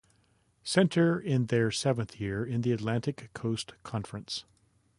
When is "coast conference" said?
3.35-4.45